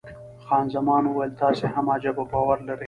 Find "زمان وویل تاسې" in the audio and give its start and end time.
0.75-1.63